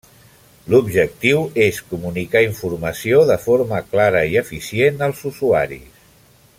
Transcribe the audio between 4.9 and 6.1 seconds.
als usuaris.